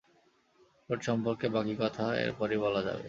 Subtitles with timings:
[0.89, 2.99] চোট সম্পর্কে বাকি কথা এরপরই বলা যাবে।